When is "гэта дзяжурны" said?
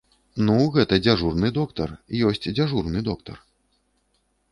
0.77-1.51